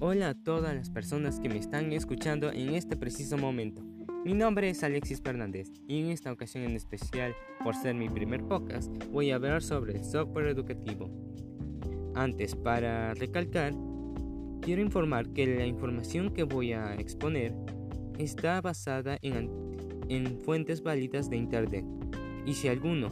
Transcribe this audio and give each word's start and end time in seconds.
Hola 0.00 0.28
a 0.28 0.34
todas 0.34 0.76
las 0.76 0.90
personas 0.90 1.40
que 1.40 1.48
me 1.48 1.58
están 1.58 1.92
escuchando 1.92 2.52
en 2.52 2.76
este 2.76 2.96
preciso 2.96 3.36
momento. 3.36 3.82
Mi 4.24 4.32
nombre 4.32 4.70
es 4.70 4.84
Alexis 4.84 5.20
Fernández 5.20 5.72
y 5.88 5.98
en 5.98 6.10
esta 6.10 6.30
ocasión 6.30 6.62
en 6.62 6.76
especial, 6.76 7.34
por 7.64 7.74
ser 7.74 7.96
mi 7.96 8.08
primer 8.08 8.44
podcast, 8.44 8.92
voy 9.10 9.32
a 9.32 9.34
hablar 9.34 9.60
sobre 9.60 9.94
el 9.94 10.04
software 10.04 10.46
educativo. 10.46 11.10
Antes, 12.14 12.54
para 12.54 13.12
recalcar, 13.14 13.74
quiero 14.62 14.82
informar 14.82 15.30
que 15.30 15.48
la 15.48 15.66
información 15.66 16.32
que 16.32 16.44
voy 16.44 16.74
a 16.74 16.94
exponer 16.94 17.52
está 18.18 18.60
basada 18.60 19.18
en, 19.20 19.50
en 20.08 20.38
fuentes 20.38 20.80
válidas 20.80 21.28
de 21.28 21.38
Internet. 21.38 21.84
Y 22.46 22.54
si 22.54 22.68
alguno 22.68 23.08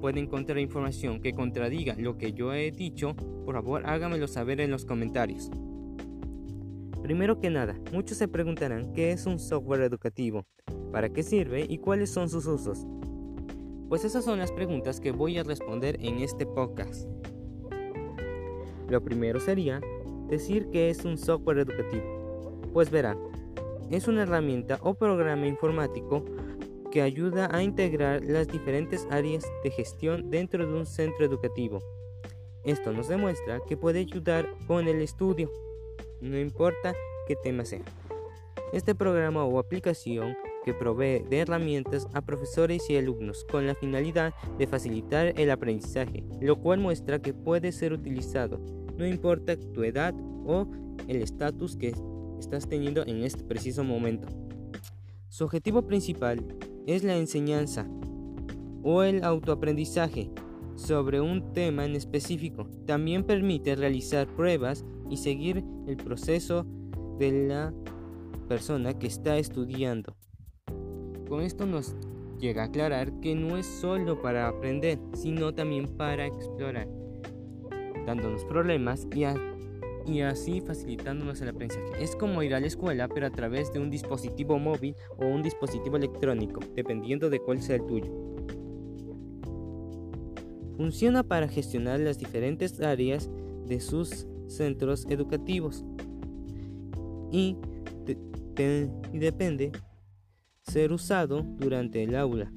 puede 0.00 0.18
encontrar 0.18 0.58
información 0.58 1.20
que 1.20 1.32
contradiga 1.32 1.94
lo 1.96 2.18
que 2.18 2.32
yo 2.32 2.52
he 2.52 2.72
dicho, 2.72 3.14
por 3.44 3.54
favor 3.54 3.86
hágamelo 3.86 4.26
saber 4.26 4.60
en 4.60 4.72
los 4.72 4.84
comentarios. 4.84 5.48
Primero 7.04 7.38
que 7.38 7.50
nada, 7.50 7.76
muchos 7.92 8.16
se 8.16 8.28
preguntarán 8.28 8.94
qué 8.94 9.12
es 9.12 9.26
un 9.26 9.38
software 9.38 9.82
educativo, 9.82 10.46
para 10.90 11.10
qué 11.10 11.22
sirve 11.22 11.66
y 11.68 11.76
cuáles 11.76 12.08
son 12.08 12.30
sus 12.30 12.46
usos. 12.46 12.86
Pues 13.90 14.06
esas 14.06 14.24
son 14.24 14.38
las 14.38 14.50
preguntas 14.50 15.00
que 15.00 15.12
voy 15.12 15.36
a 15.36 15.42
responder 15.42 15.98
en 16.00 16.20
este 16.20 16.46
podcast. 16.46 17.06
Lo 18.88 19.04
primero 19.04 19.38
sería 19.38 19.82
decir 20.30 20.70
qué 20.72 20.88
es 20.88 21.04
un 21.04 21.18
software 21.18 21.58
educativo. 21.58 22.58
Pues 22.72 22.90
verá, 22.90 23.18
es 23.90 24.08
una 24.08 24.22
herramienta 24.22 24.78
o 24.80 24.94
programa 24.94 25.46
informático 25.46 26.24
que 26.90 27.02
ayuda 27.02 27.54
a 27.54 27.62
integrar 27.62 28.24
las 28.24 28.48
diferentes 28.48 29.06
áreas 29.10 29.44
de 29.62 29.70
gestión 29.70 30.30
dentro 30.30 30.66
de 30.66 30.72
un 30.72 30.86
centro 30.86 31.26
educativo. 31.26 31.82
Esto 32.64 32.94
nos 32.94 33.08
demuestra 33.08 33.60
que 33.68 33.76
puede 33.76 33.98
ayudar 33.98 34.48
con 34.66 34.88
el 34.88 35.02
estudio, 35.02 35.50
no 36.24 36.38
importa 36.38 36.94
qué 37.26 37.36
tema 37.36 37.64
sea. 37.64 37.82
Este 38.72 38.94
programa 38.94 39.44
o 39.44 39.58
aplicación 39.58 40.34
que 40.64 40.72
provee 40.72 41.22
de 41.28 41.40
herramientas 41.40 42.08
a 42.14 42.22
profesores 42.22 42.88
y 42.88 42.96
alumnos 42.96 43.44
con 43.50 43.66
la 43.66 43.74
finalidad 43.74 44.32
de 44.58 44.66
facilitar 44.66 45.38
el 45.38 45.50
aprendizaje, 45.50 46.24
lo 46.40 46.56
cual 46.56 46.80
muestra 46.80 47.20
que 47.20 47.34
puede 47.34 47.70
ser 47.72 47.92
utilizado, 47.92 48.58
no 48.96 49.06
importa 49.06 49.56
tu 49.56 49.84
edad 49.84 50.14
o 50.46 50.66
el 51.06 51.22
estatus 51.22 51.76
que 51.76 51.94
estás 52.38 52.68
teniendo 52.68 53.04
en 53.06 53.22
este 53.22 53.44
preciso 53.44 53.84
momento. 53.84 54.28
Su 55.28 55.44
objetivo 55.44 55.82
principal 55.82 56.44
es 56.86 57.04
la 57.04 57.16
enseñanza 57.16 57.86
o 58.82 59.02
el 59.02 59.24
autoaprendizaje 59.24 60.30
sobre 60.76 61.20
un 61.20 61.52
tema 61.52 61.84
en 61.84 61.94
específico. 61.96 62.68
También 62.86 63.24
permite 63.24 63.76
realizar 63.76 64.26
pruebas 64.26 64.84
y 65.10 65.16
seguir 65.16 65.64
el 65.86 65.96
proceso 65.96 66.66
de 67.18 67.48
la 67.48 67.72
persona 68.48 68.98
que 68.98 69.06
está 69.06 69.38
estudiando. 69.38 70.16
Con 71.28 71.40
esto 71.40 71.66
nos 71.66 71.94
llega 72.38 72.62
a 72.62 72.66
aclarar 72.66 73.12
que 73.20 73.34
no 73.34 73.56
es 73.56 73.66
solo 73.66 74.20
para 74.20 74.48
aprender, 74.48 74.98
sino 75.14 75.54
también 75.54 75.88
para 75.96 76.26
explorar, 76.26 76.88
dándonos 78.06 78.44
problemas 78.44 79.06
y, 79.14 79.24
y 80.10 80.20
así 80.20 80.60
facilitándonos 80.60 81.40
el 81.40 81.48
aprendizaje. 81.48 82.02
Es 82.02 82.16
como 82.16 82.42
ir 82.42 82.54
a 82.54 82.60
la 82.60 82.66
escuela, 82.66 83.08
pero 83.08 83.26
a 83.26 83.30
través 83.30 83.72
de 83.72 83.78
un 83.78 83.90
dispositivo 83.90 84.58
móvil 84.58 84.94
o 85.18 85.26
un 85.26 85.42
dispositivo 85.42 85.96
electrónico, 85.96 86.60
dependiendo 86.74 87.30
de 87.30 87.40
cuál 87.40 87.62
sea 87.62 87.76
el 87.76 87.86
tuyo. 87.86 88.33
Funciona 90.76 91.22
para 91.22 91.48
gestionar 91.48 92.00
las 92.00 92.18
diferentes 92.18 92.80
áreas 92.80 93.30
de 93.66 93.80
sus 93.80 94.26
centros 94.48 95.06
educativos 95.08 95.84
y, 97.30 97.56
depende 99.12 99.72
ser 100.62 100.92
usado 100.92 101.42
durante 101.42 102.02
el 102.02 102.14
aula, 102.14 102.52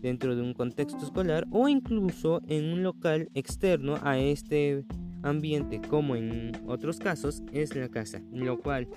dentro 0.00 0.36
de 0.36 0.42
un 0.42 0.54
contexto 0.54 1.04
escolar 1.04 1.46
o 1.50 1.68
incluso 1.68 2.40
en 2.46 2.72
un 2.72 2.82
local 2.82 3.28
externo 3.34 3.96
a 4.02 4.18
este 4.18 4.84
ambiente, 5.22 5.80
como 5.88 6.14
en 6.14 6.52
otros 6.66 6.98
casos 6.98 7.42
es 7.52 7.74
la 7.74 7.88
casa, 7.88 8.22
lo 8.32 8.58
cual 8.58 8.88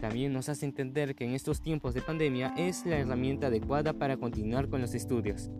también 0.00 0.32
nos 0.32 0.48
hace 0.48 0.66
entender 0.66 1.14
que 1.14 1.24
en 1.24 1.32
estos 1.32 1.60
tiempos 1.60 1.94
de 1.94 2.02
pandemia 2.02 2.54
es 2.56 2.84
la 2.86 2.98
herramienta 2.98 3.48
adecuada 3.48 3.92
para 3.92 4.16
continuar 4.16 4.68
con 4.68 4.80
los 4.80 4.94
estudios. 4.94 5.50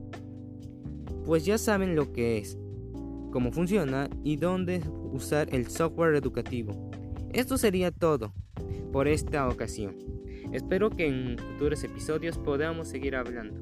Pues 1.29 1.45
ya 1.45 1.59
saben 1.59 1.95
lo 1.95 2.11
que 2.15 2.39
es, 2.39 2.57
cómo 3.33 3.53
funciona 3.53 4.09
y 4.25 4.37
dónde 4.37 4.81
usar 5.13 5.55
el 5.55 5.67
software 5.67 6.15
educativo. 6.15 6.91
Esto 7.35 7.59
sería 7.59 7.91
todo 7.91 8.33
por 8.93 9.09
esta 9.09 9.47
ocasión. 9.47 9.95
Espero 10.55 10.89
que 10.89 11.07
en 11.07 11.37
futuros 11.37 11.85
episodios 11.85 12.39
podamos 12.39 12.89
seguir 12.89 13.15
hablando. 13.15 13.61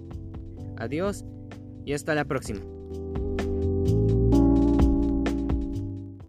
Adiós 0.77 1.25
y 1.85 1.93
hasta 1.93 2.15
la 2.15 2.25
próxima. 2.25 2.61